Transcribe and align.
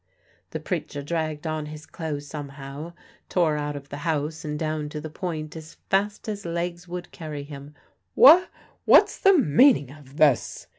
The 0.49 0.59
preacher 0.59 1.03
dragged 1.03 1.45
on 1.45 1.67
his 1.67 1.85
clothes 1.85 2.25
somehow, 2.25 2.93
tore 3.29 3.55
out 3.55 3.75
of 3.75 3.89
the 3.89 3.97
house 3.97 4.43
and 4.43 4.57
down 4.57 4.89
to 4.89 4.99
the 4.99 5.11
Point 5.11 5.55
as 5.55 5.75
fast 5.91 6.27
as 6.27 6.43
legs 6.43 6.87
would 6.87 7.11
carry 7.11 7.43
him. 7.43 7.75
"Wha 8.15 8.45
what's 8.85 9.19
the 9.19 9.37
meanin' 9.37 9.91
of 9.91 10.17
this?" 10.17 10.65